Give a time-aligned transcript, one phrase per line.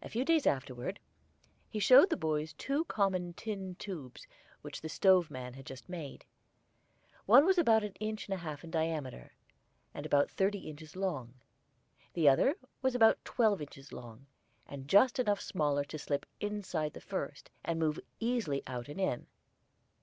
[0.00, 0.98] A few days afterward
[1.68, 4.26] he showed the boys two common tin tubes
[4.62, 6.24] which the stove man had just made.
[7.26, 9.32] One was about one inch and a half in diameter,
[9.92, 11.34] and about thirty inches long;
[12.14, 14.24] the other was about twelve inches long,
[14.66, 19.26] and just enough smaller to slip inside the first, and move easily out and in.